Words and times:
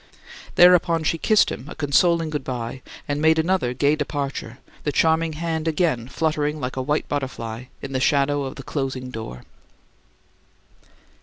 Thereupon 0.55 1.03
she 1.03 1.19
kissed 1.19 1.51
him 1.51 1.69
a 1.69 1.75
consoling 1.75 2.31
good 2.31 2.43
bye, 2.43 2.81
and 3.07 3.21
made 3.21 3.37
another 3.37 3.71
gay 3.75 3.95
departure, 3.95 4.57
the 4.83 4.91
charming 4.91 5.33
hand 5.33 5.67
again 5.67 6.07
fluttering 6.07 6.59
like 6.59 6.75
a 6.75 6.81
white 6.81 7.07
butterfly 7.07 7.65
in 7.83 7.93
the 7.93 7.99
shadow 7.99 8.41
of 8.45 8.55
the 8.55 8.63
closing 8.63 9.11
door. 9.11 9.43